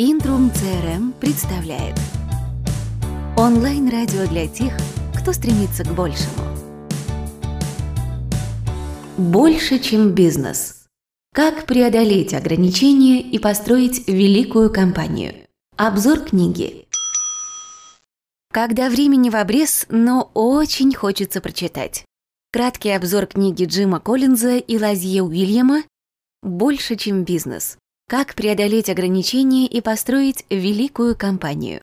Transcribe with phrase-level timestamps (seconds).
[0.00, 1.98] Интрум CRM представляет
[3.36, 4.72] Онлайн-радио для тех,
[5.12, 6.40] кто стремится к большему.
[9.16, 10.84] Больше, чем бизнес.
[11.34, 15.34] Как преодолеть ограничения и построить великую компанию.
[15.76, 16.86] Обзор книги.
[18.52, 22.04] Когда времени в обрез, но очень хочется прочитать.
[22.52, 25.82] Краткий обзор книги Джима Коллинза и Лазье Уильяма
[26.44, 27.78] «Больше, чем бизнес.
[28.08, 31.82] Как преодолеть ограничения и построить великую компанию».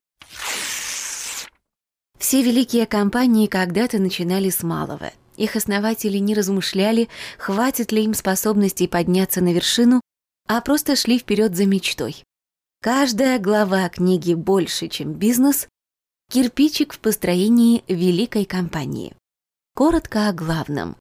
[2.17, 5.12] Все великие компании когда-то начинали с малого.
[5.38, 10.02] Их основатели не размышляли, хватит ли им способностей подняться на вершину,
[10.48, 12.23] а просто шли вперед за мечтой.
[12.81, 15.67] Каждая глава книги «Больше, чем бизнес»—
[16.31, 19.14] кирпичик в построении великой компании.
[19.76, 20.98] Коротко о главном.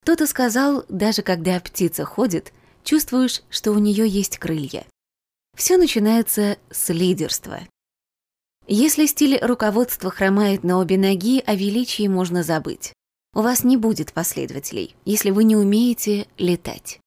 [0.00, 2.54] Кто-то сказал, даже когда птица ходит,
[2.86, 4.86] чувствуешь, что у нее есть крылья.
[5.54, 7.60] Все начинается с лидерства.
[8.66, 12.92] Если стиль руководства хромает на обе ноги, о величии можно забыть.
[13.34, 17.00] У вас не будет последователей, если вы не умеете летать.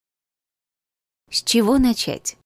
[1.32, 2.38] С чего начать?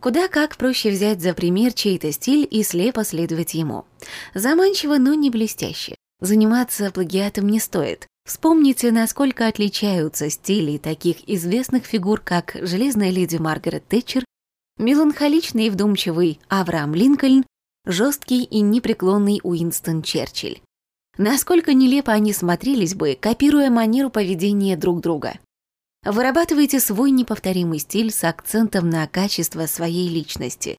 [0.00, 3.84] Куда как проще взять за пример чей-то стиль и слепо следовать ему.
[4.34, 5.94] Заманчиво, но не блестяще.
[6.20, 8.06] Заниматься плагиатом не стоит.
[8.30, 14.24] Вспомните, насколько отличаются стили таких известных фигур, как железная леди Маргарет Тэтчер,
[14.78, 17.44] меланхоличный и вдумчивый Авраам Линкольн,
[17.84, 20.60] жесткий и непреклонный Уинстон Черчилль.
[21.18, 25.40] Насколько нелепо они смотрелись бы, копируя манеру поведения друг друга.
[26.04, 30.76] Вырабатывайте свой неповторимый стиль с акцентом на качество своей личности.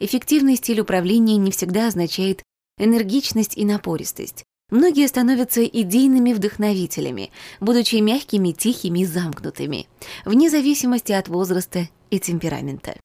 [0.00, 2.42] Эффективный стиль управления не всегда означает
[2.78, 4.45] энергичность и напористость.
[4.70, 9.86] Многие становятся идейными вдохновителями, будучи мягкими, тихими и замкнутыми,
[10.24, 12.98] вне зависимости от возраста и темперамента.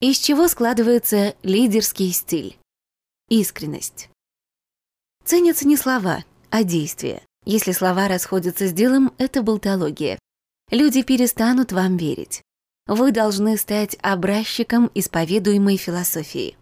[0.00, 2.58] Из чего складывается лидерский стиль?
[3.28, 4.10] Искренность.
[5.24, 7.22] Ценятся не слова, а действия.
[7.44, 10.18] Если слова расходятся с делом, это болтология.
[10.70, 12.42] Люди перестанут вам верить.
[12.86, 16.56] Вы должны стать образчиком исповедуемой философии.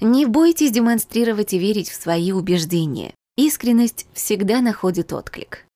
[0.00, 3.14] Не бойтесь демонстрировать и верить в свои убеждения.
[3.36, 5.66] Искренность всегда находит отклик.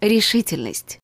[0.00, 0.98] Решительность.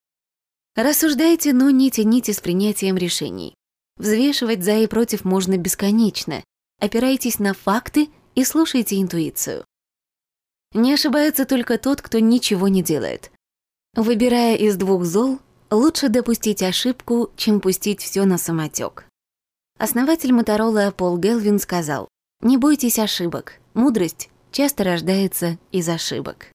[0.74, 3.54] Рассуждайте, но не тяните с принятием решений.
[3.96, 6.44] Взвешивать за и против можно бесконечно.
[6.80, 9.64] Опирайтесь на факты и слушайте интуицию.
[10.74, 13.30] Не ошибается только тот, кто ничего не делает.
[13.94, 15.38] Выбирая из двух зол,
[15.70, 19.06] лучше допустить ошибку, чем пустить все на самотек.
[19.78, 22.08] Основатель Моторола Пол Гелвин сказал,
[22.40, 26.52] «Не бойтесь ошибок, мудрость часто рождается из ошибок».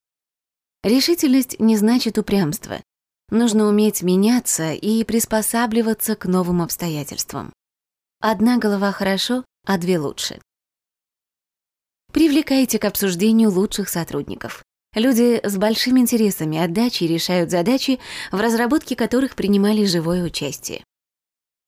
[0.83, 2.81] Решительность не значит упрямство.
[3.29, 7.53] Нужно уметь меняться и приспосабливаться к новым обстоятельствам.
[8.19, 10.41] Одна голова хорошо, а две лучше.
[12.11, 14.63] Привлекайте к обсуждению лучших сотрудников.
[14.93, 17.99] Люди с большим интересами отдачи решают задачи,
[18.31, 20.83] в разработке которых принимали живое участие.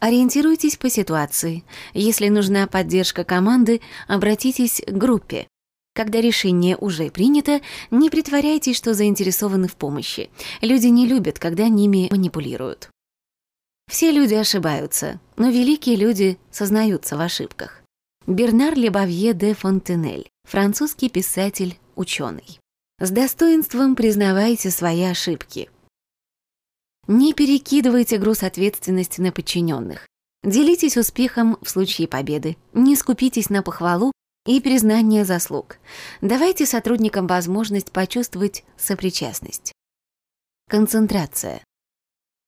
[0.04, 1.64] Ориентируйтесь по ситуации.
[1.94, 5.48] Если нужна поддержка команды, обратитесь к группе.
[5.96, 10.30] Когда решение уже принято, не притворяйтесь, что заинтересованы в помощи.
[10.60, 12.90] Люди не любят, когда ними манипулируют.
[13.90, 17.82] Все люди ошибаются, но великие люди сознаются в ошибках.
[18.28, 22.60] Бернар Лебавье де Фонтенель, французский писатель, ученый.
[23.00, 25.70] С достоинством признавайте свои ошибки.
[27.08, 30.08] Не перекидывайте груз ответственности на подчиненных.
[30.44, 32.58] Делитесь успехом в случае победы.
[32.74, 34.12] Не скупитесь на похвалу
[34.46, 35.78] и признание заслуг.
[36.22, 39.74] Давайте сотрудникам возможность почувствовать сопричастность.
[40.70, 41.64] Концентрация.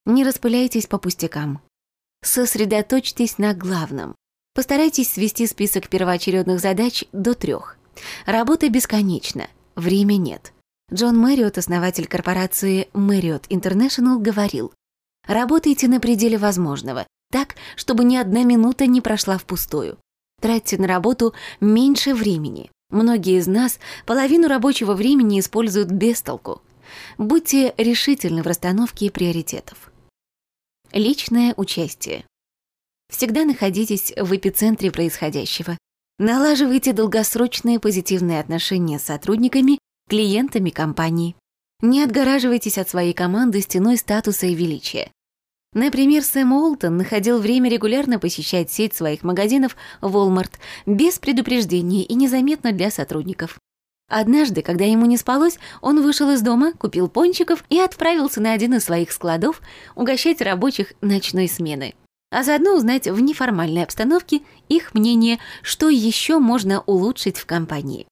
[0.06, 1.60] Не распыляйтесь по пустякам.
[2.22, 4.14] Сосредоточьтесь на главном.
[4.54, 7.76] Постарайтесь свести список первоочередных задач до трех.
[8.24, 10.52] Работа бесконечна, время нет.
[10.92, 14.72] Джон Мэриот, основатель корпорации Marriott International, говорил,
[15.26, 19.98] «Работайте на пределе возможного, так, чтобы ни одна минута не прошла впустую.
[20.40, 22.70] Тратьте на работу меньше времени.
[22.90, 26.62] Многие из нас половину рабочего времени используют без толку.
[27.18, 29.90] Будьте решительны в расстановке приоритетов.
[30.92, 32.24] Личное участие.
[33.10, 35.76] Всегда находитесь в эпицентре происходящего.
[36.18, 41.34] Налаживайте долгосрочные позитивные отношения с сотрудниками, клиентами компании.
[41.82, 45.10] Не отгораживайтесь от своей команды стеной статуса и величия.
[45.74, 50.52] Например, Сэм Уолтон находил время регулярно посещать сеть своих магазинов Walmart
[50.86, 53.58] без предупреждения и незаметно для сотрудников.
[54.08, 58.74] Однажды, когда ему не спалось, он вышел из дома, купил пончиков и отправился на один
[58.74, 59.60] из своих складов
[59.96, 61.94] угощать рабочих ночной смены.
[62.32, 68.06] а заодно узнать в неформальной обстановке их мнение, что еще можно улучшить в компании.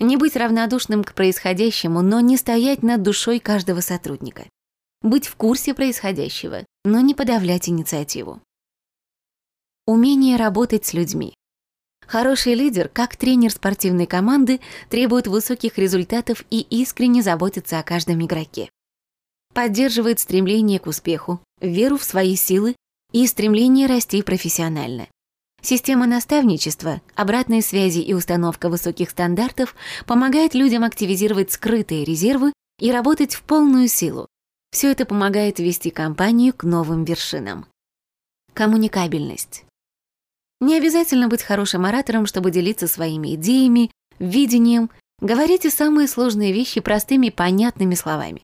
[0.00, 4.48] Не быть равнодушным к происходящему, но не стоять над душой каждого сотрудника.
[5.02, 8.40] Быть в курсе происходящего, но не подавлять инициативу.
[9.86, 11.34] Умение работать с людьми.
[12.06, 18.70] Хороший лидер, как тренер спортивной команды, требует высоких результатов и искренне заботится о каждом игроке.
[19.52, 22.74] Поддерживает стремление к успеху, веру в свои силы
[23.12, 25.08] и стремление расти профессионально.
[25.62, 29.74] Система наставничества, обратной связи и установка высоких стандартов
[30.06, 34.26] помогает людям активизировать скрытые резервы и работать в полную силу.
[34.70, 37.66] Все это помогает вести компанию к новым вершинам.
[38.54, 39.64] Коммуникабельность.
[40.60, 44.90] Не обязательно быть хорошим оратором, чтобы делиться своими идеями, видением.
[45.20, 48.42] Говорите самые сложные вещи простыми, понятными словами.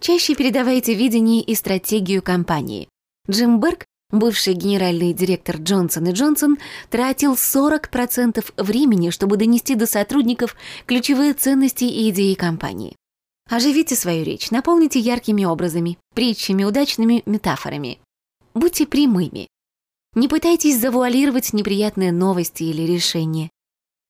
[0.00, 2.88] Чаще передавайте видение и стратегию компании.
[3.28, 6.58] Джим Берг Бывший генеральный директор Джонсон и Джонсон
[6.88, 10.54] тратил 40% времени, чтобы донести до сотрудников
[10.86, 12.94] ключевые ценности и идеи компании.
[13.50, 17.98] Оживите свою речь, наполните яркими образами, притчами, удачными метафорами.
[18.54, 19.48] Будьте прямыми.
[20.14, 23.50] Не пытайтесь завуалировать неприятные новости или решения.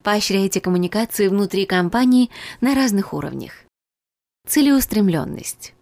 [0.03, 2.29] Поощряйте коммуникации внутри компании
[2.61, 3.53] на разных уровнях.
[4.47, 5.73] Целеустремленность.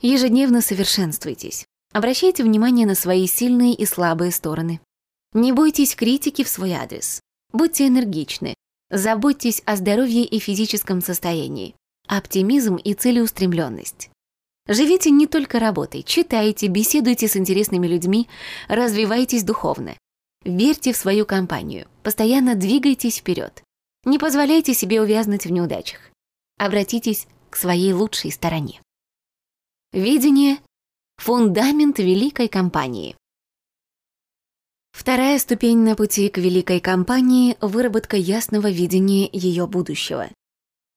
[0.00, 1.64] Ежедневно совершенствуйтесь.
[1.92, 4.80] Обращайте внимание на свои сильные и слабые стороны.
[5.34, 7.20] Не бойтесь критики в свой адрес.
[7.52, 8.54] Будьте энергичны.
[8.90, 11.74] Заботьтесь о здоровье и физическом состоянии.
[12.08, 14.10] Оптимизм и целеустремленность.
[14.68, 18.28] Живите не только работой, читайте, беседуйте с интересными людьми,
[18.68, 19.96] развивайтесь духовно.
[20.44, 23.62] Верьте в свою компанию, постоянно двигайтесь вперед.
[24.04, 26.00] Не позволяйте себе увязнуть в неудачах.
[26.58, 28.80] Обратитесь к своей лучшей стороне.
[29.92, 30.58] Видение
[31.18, 33.14] Фундамент великой компании.
[34.92, 40.28] Вторая ступень на пути к великой компании– выработка ясного видения ее будущего.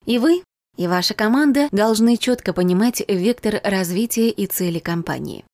[0.05, 0.43] И вы,
[0.77, 5.45] и ваша команда должны четко понимать вектор развития и цели компании.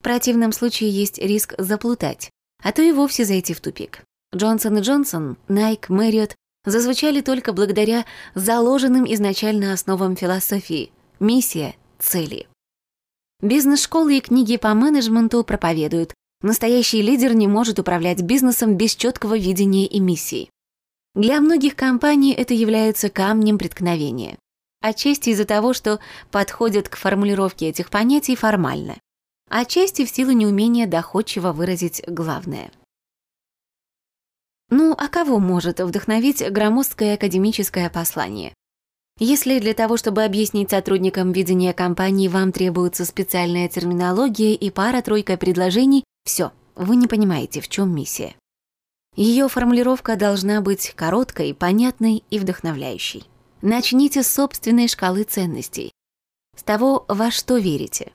[0.00, 2.30] В противном случае есть риск заплутать,
[2.62, 4.02] а то и вовсе зайти в тупик.
[4.34, 6.34] Джонсон и Джонсон, Nike, Marriott
[6.64, 10.90] зазвучали только благодаря заложенным изначально основам философии–
[11.20, 12.48] миссия, цели–
[13.44, 16.14] Бизнес-школы и книги по менеджменту проповедуют.
[16.40, 20.48] Настоящий лидер не может управлять бизнесом без четкого видения и миссии.
[21.14, 24.38] Для многих компаний это является камнем преткновения.
[24.80, 26.00] Отчасти из-за того, что
[26.30, 28.96] подходят к формулировке этих понятий формально.
[29.50, 32.72] Отчасти в силу неумения доходчиво выразить главное.
[34.70, 38.54] Ну, а кого может вдохновить громоздкое академическое послание?
[39.20, 46.02] Если для того, чтобы объяснить сотрудникам видение компании, вам требуется специальная терминология и пара-тройка предложений,
[46.24, 48.34] все, вы не понимаете, в чем миссия.
[49.14, 53.24] Ее формулировка должна быть короткой, понятной и вдохновляющей.
[53.62, 55.92] Начните с собственной шкалы ценностей,
[56.56, 58.10] с того, во что верите.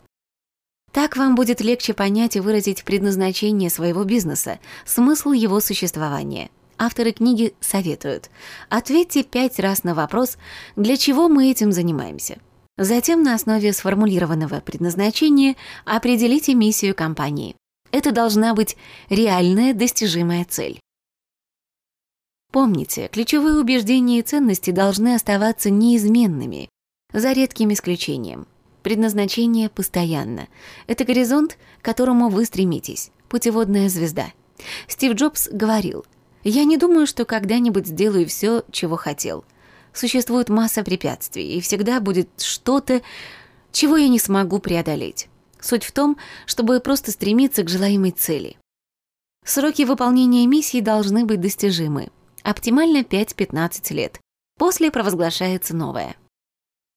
[0.92, 6.50] Так вам будет легче понять и выразить предназначение своего бизнеса, смысл его существования–
[6.80, 8.32] авторы книги советуют.
[8.70, 10.38] Ответьте пять раз на вопрос,
[10.76, 12.40] для чего мы этим занимаемся.
[12.78, 17.56] Затем на основе сформулированного предназначения определите миссию компании.
[17.92, 18.78] Это должна быть
[19.10, 20.80] реальная достижимая цель.
[22.52, 26.70] Помните, ключевые убеждения и ценности должны оставаться неизменными,
[27.14, 28.48] за редким исключением.
[28.82, 30.48] Предназначение постоянно.
[30.88, 34.32] Это горизонт, к которому вы стремитесь, путеводная звезда.
[34.88, 36.06] Стив Джобс говорил–
[36.44, 39.44] я не думаю, что когда-нибудь сделаю все, чего хотел.
[39.94, 43.02] Существует масса препятствий, и всегда будет что-то,
[43.72, 45.28] чего я не смогу преодолеть.
[45.60, 48.58] Суть в том, чтобы просто стремиться к желаемой цели.
[49.46, 52.10] Сроки выполнения миссии должны быть достижимы.
[52.44, 54.20] Оптимально 5-15 лет.
[54.58, 56.16] После провозглашается новое.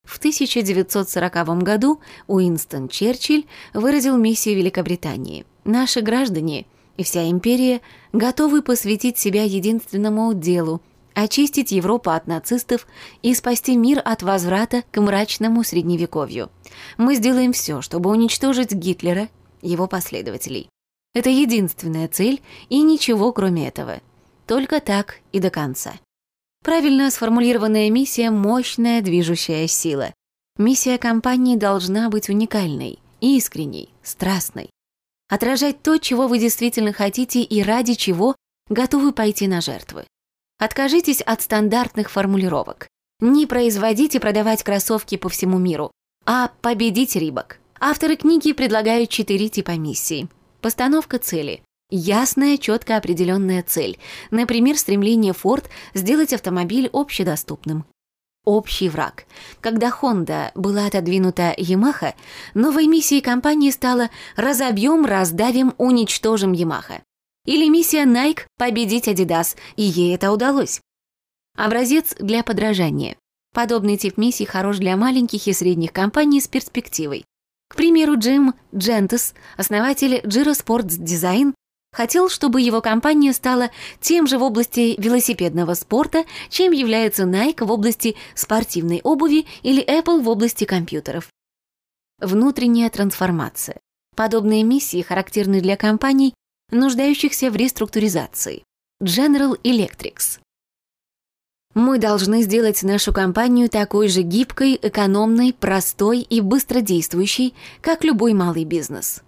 [0.05, 5.45] В 1940 году Уинстон Черчилль выразил миссию Великобритании.
[5.63, 6.65] Наши граждане
[6.97, 7.81] и вся империя
[8.11, 10.81] готовы посвятить себя единственному делу–
[11.13, 12.87] очистить Европу от нацистов
[13.21, 16.49] и спасти мир от возврата к мрачному средневековью.
[16.97, 19.29] Мы сделаем все, чтобы уничтожить Гитлера,
[19.61, 20.69] его последователей.
[21.13, 24.01] Это единственная цель и ничего кроме этого.
[24.47, 25.93] Только так и до конца.
[26.63, 30.13] Правильно сформулированная миссия– мощная движущая сила.
[30.57, 34.72] Миссия компании должна быть уникальной, искренней, страстной
[35.33, 38.35] отражать то, чего вы действительно хотите и ради чего
[38.69, 40.05] готовы пойти на жертвы.
[40.59, 42.87] Откажитесь от стандартных формулировок.
[43.19, 45.89] Не производить и продавать кроссовки по всему миру,
[46.27, 47.57] а победить рыбок.
[47.79, 50.27] Авторы книги предлагают четыре типа миссий.
[50.61, 51.63] Постановка цели.
[51.89, 53.97] Ясная, четко определенная цель.
[54.29, 57.85] Например, стремление Ford сделать автомобиль общедоступным.
[58.45, 59.25] Общий враг.
[59.61, 62.13] Когда Honda была отодвинута Yamaha,
[62.53, 67.01] новой миссией компании стала «разобьем, раздавим, уничтожим Yamaha».
[67.45, 70.81] Или миссия Nike «победить Adidas», и ей это удалось.
[71.55, 73.15] Образец для подражания.
[73.53, 77.23] Подобный тип миссий хорош для маленьких и средних компаний с перспективой.
[77.69, 81.53] К примеру, Джим Джентес, основатель Giro Sports Design,
[81.93, 83.71] хотел, чтобы его компания стала
[84.01, 90.21] тем же в области велосипедного спорта, чем является Nike в области спортивной обуви или Apple
[90.21, 91.29] в области компьютеров.
[92.19, 93.79] Внутренняя трансформация.
[94.15, 96.33] Подобные миссии характерны для компаний,
[96.71, 98.63] нуждающихся в реструктуризации.
[99.01, 100.39] General Electric.
[101.73, 108.63] Мы должны сделать нашу компанию такой же гибкой, экономной, простой и быстродействующей, как любой малый
[108.63, 109.23] бизнес.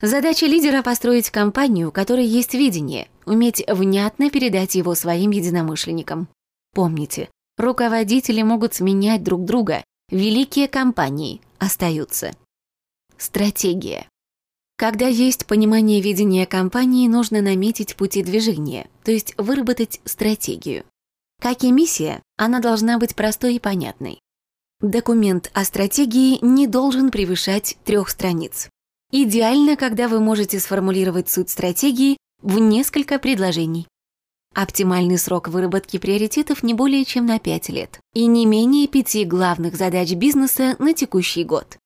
[0.00, 6.28] Задача лидера– построить компанию, у которой есть видение, уметь внятно передать его своим единомышленникам.
[6.72, 12.32] Помните, руководители могут сменять друг друга, великие компании остаются.
[13.16, 14.06] Стратегия.
[14.76, 20.84] Когда есть понимание видения компании, нужно наметить пути движения, то есть выработать стратегию.
[21.42, 24.20] Как и миссия, она должна быть простой и понятной.
[24.80, 28.68] Документ о стратегии не должен превышать трех страниц.
[29.10, 33.88] Идеально, когда вы можете сформулировать суть стратегии в несколько предложений.
[34.54, 39.76] Оптимальный срок выработки приоритетов не более чем на 5 лет и не менее пяти главных
[39.76, 41.78] задач бизнеса на текущий год.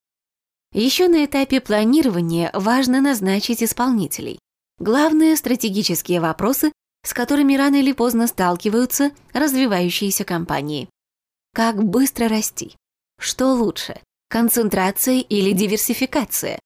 [0.72, 4.40] Еще на этапе планирования важно назначить исполнителей.
[4.80, 6.72] Главные стратегические вопросы,
[7.04, 10.88] с которыми рано или поздно сталкиваются развивающиеся компании.
[11.54, 12.74] Как быстро расти?
[13.20, 16.58] Что лучше, концентрация или диверсификация?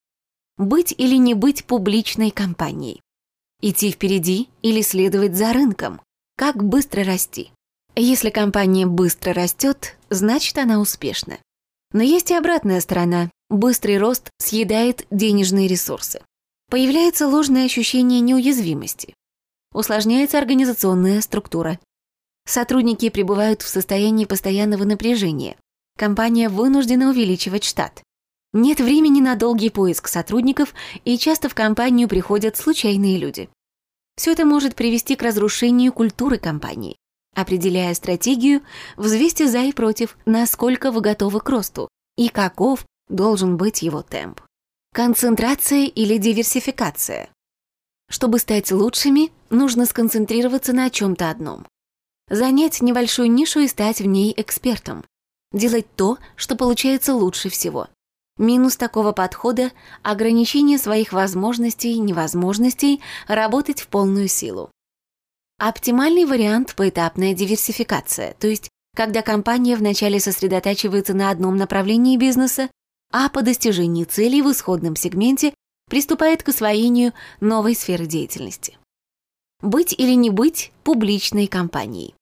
[0.57, 3.01] Быть или не быть публичной компанией?
[3.61, 6.01] Идти впереди или следовать за рынком?
[6.35, 7.51] Как быстро расти?
[7.95, 11.37] Если компания быстро растет, значит она успешна.
[11.93, 13.29] Но есть и обратная сторона.
[13.49, 16.21] Быстрый рост съедает денежные ресурсы.
[16.69, 19.13] Появляется ложное ощущение неуязвимости.
[19.73, 21.79] Усложняется организационная структура.
[22.47, 25.55] Сотрудники пребывают в состоянии постоянного напряжения.
[25.97, 28.03] Компания вынуждена увеличивать штат.
[28.53, 30.73] Нет времени на долгий поиск сотрудников,
[31.05, 33.49] и часто в компанию приходят случайные люди.
[34.15, 36.97] Все это может привести к разрушению культуры компании.
[37.35, 38.61] Определяя стратегию,
[38.95, 41.87] взвесьте за и против, насколько вы готовы к росту
[42.17, 44.41] и каков должен быть его темп.
[44.93, 47.29] Концентрация или диверсификация.
[48.09, 51.67] Чтобы стать лучшими, нужно сконцентрироваться на чем-то одном.
[52.29, 55.03] Занять небольшую нишу и стать в ней экспертом.
[55.51, 57.87] Делать то, что получается лучше всего.
[58.37, 59.71] Минус такого подхода–
[60.03, 64.69] ограничение своих возможностей и невозможностей работать в полную силу.
[65.59, 72.69] Оптимальный вариант– поэтапная диверсификация, то есть когда компания вначале сосредотачивается на одном направлении бизнеса,
[73.11, 75.53] а по достижении целей в исходном сегменте
[75.89, 78.77] приступает к освоению новой сферы деятельности.
[79.61, 82.13] Быть или не быть публичной компанией.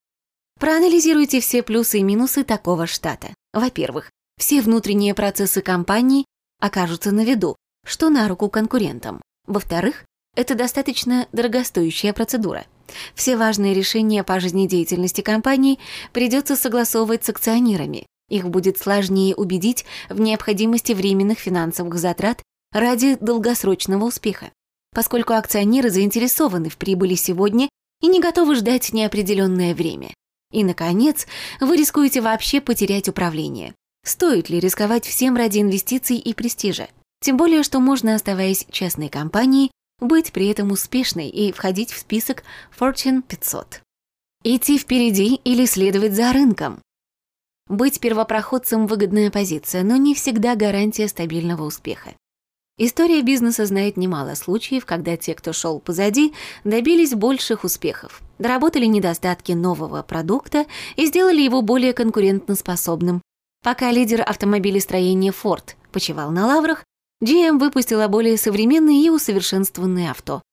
[0.60, 3.34] Проанализируйте все плюсы и минусы такого штата.
[3.54, 6.26] Во-первых, все внутренние процессы компании
[6.60, 9.22] окажутся на виду, что на руку конкурентам.
[9.48, 12.66] Во-вторых, это достаточно дорогостоящая процедура.
[13.14, 15.80] Все важные решения по жизнедеятельности компании
[16.12, 18.06] придется согласовывать с акционерами.
[18.30, 22.42] Их будет сложнее убедить в необходимости временных финансовых затрат
[22.74, 24.52] ради долгосрочного успеха,
[24.94, 27.70] поскольку акционеры заинтересованы в прибыли сегодня
[28.02, 30.14] и не готовы ждать неопределенное время.
[30.52, 31.28] И, наконец,
[31.60, 33.74] вы рискуете вообще потерять управление.
[34.06, 36.90] Стоит ли рисковать всем ради инвестиций и престижа?
[37.22, 42.44] Тем более, что можно, оставаясь частной компанией, быть при этом успешной и входить в список
[42.78, 43.82] Fortune 500.
[44.44, 46.82] Идти впереди или следовать за рынком.
[47.68, 52.14] Быть первопроходцем– выгодная позиция, но не всегда гарантия стабильного успеха.
[52.78, 56.34] История бизнеса знает немало случаев, когда те, кто шел позади,
[56.64, 63.24] добились больших успехов, доработали недостатки нового продукта и сделали его более конкурентоспособным,
[63.66, 66.84] Пока лидер автомобилестроения Ford почивал на лаврах,
[67.24, 70.44] GM выпустила более современные и усовершенствованные авто.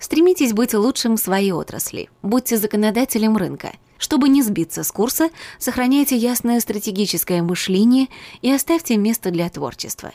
[0.00, 3.72] Стремитесь быть лучшим в своей отрасли, будьте законодателем рынка.
[3.98, 5.30] Чтобы не сбиться с курса,
[5.60, 8.08] сохраняйте ясное стратегическое мышление
[8.42, 10.12] и оставьте место для творчества.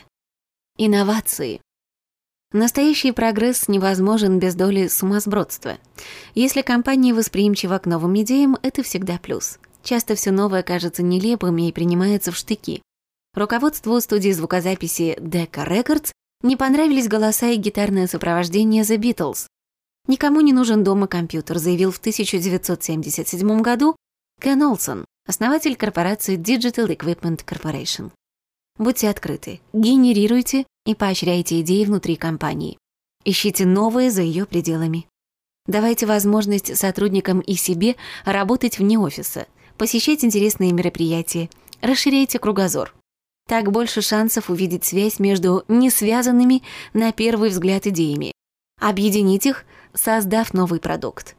[0.76, 1.62] Инновации.
[2.52, 5.78] Настоящий прогресс невозможен без доли сумасбродства.
[6.34, 9.58] Если компания восприимчива к новым идеям, это всегда плюс.
[9.82, 12.82] Часто все новое кажется нелепым и принимается в штыки.
[13.34, 16.12] Руководству студии звукозаписи Decca Records
[16.42, 19.46] Не понравились голоса и гитарное сопровождение The Beatles.
[20.06, 23.96] Никому не нужен дома компьютер, заявил в 1977 году
[24.40, 28.10] Кен Олсон, основатель корпорации Digital Equipment Corporation.
[28.78, 32.78] Будьте открыты, генерируйте и поощряйте идеи внутри компании.
[33.24, 35.06] Ищите новые за ее пределами.
[35.66, 39.46] Давайте возможность сотрудникам и себе работать вне офиса,
[39.82, 42.94] посещать интересные мероприятия, расширяйте кругозор.
[43.48, 46.62] Так больше шансов увидеть связь между несвязанными
[46.92, 48.30] на первый взгляд идеями,
[48.80, 51.34] объединить их, создав новый продукт.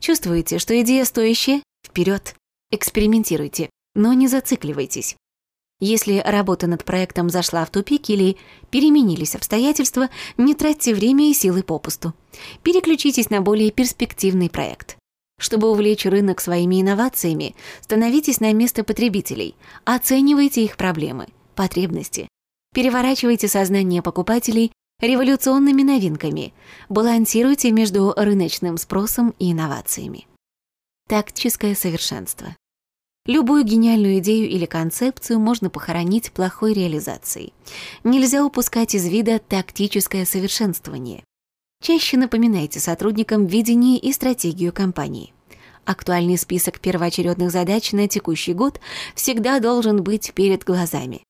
[0.00, 1.62] Чувствуете, что идея стоящая?
[1.86, 2.34] Вперед!
[2.72, 5.14] Экспериментируйте, но не зацикливайтесь.
[5.78, 8.38] Если работа над проектом зашла в тупик или
[8.72, 12.12] переменились обстоятельства, не тратьте время и силы попусту.
[12.64, 14.97] Переключитесь на более перспективный проект.
[15.38, 19.54] Чтобы увлечь рынок своими инновациями, становитесь на место потребителей,
[19.84, 22.28] оценивайте их проблемы, потребности.
[22.74, 26.52] Переворачивайте сознание покупателей революционными новинками,
[26.88, 30.26] балансируйте между рыночным спросом и инновациями.
[31.08, 32.56] Тактическое совершенство.
[33.24, 37.52] Любую гениальную идею или концепцию можно похоронить плохой реализацией.
[38.02, 41.22] Нельзя упускать из вида тактическое совершенствование.
[41.80, 45.32] Чаще напоминайте сотрудникам видение и стратегию компании.
[45.84, 48.80] Актуальный список первоочередных задач на текущий год
[49.14, 51.22] всегда должен быть перед глазами.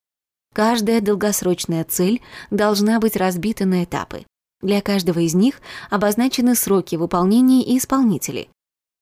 [0.55, 4.25] Каждая долгосрочная цель должна быть разбита на этапы.
[4.61, 8.49] Для каждого из них обозначены сроки выполнения и исполнители.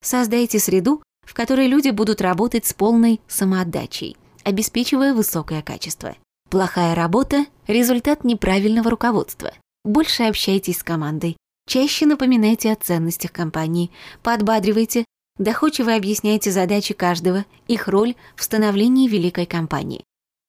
[0.02, 6.14] Создайте среду, в которой люди будут работать с полной самоотдачей, обеспечивая высокое качество.
[6.50, 9.52] Плохая работа– результат неправильного руководства.
[9.87, 11.37] Больше общайтесь с командой,
[11.69, 13.93] чаще напоминайте о ценностях компании,
[14.25, 15.05] подбадривайте,
[15.38, 20.02] доходчиво объясняйте задачи каждого, их роль в становлении великой компании.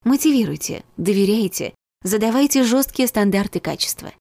[0.04, 4.12] Мотивируйте, доверяйте, задавайте жесткие стандарты качества.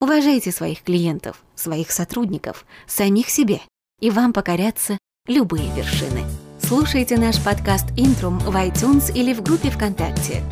[0.00, 3.60] Уважайте своих клиентов, своих сотрудников, самих себя,
[4.00, 6.22] и вам покорятся любые вершины.
[6.62, 10.44] Слушайте наш подкаст «Интрум» в iTunes или в группе ВКонтакте.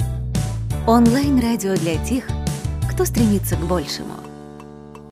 [0.88, 2.27] Онлайн-радио для тех,
[3.03, 4.22] кто стремится к большему.